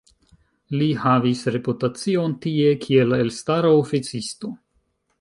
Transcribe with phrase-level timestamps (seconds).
[0.79, 4.57] Li havis reputacion tie kiel elstara oficisto.